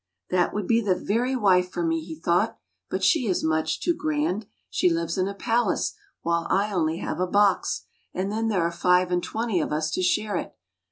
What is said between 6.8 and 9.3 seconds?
have a box, and then there are five and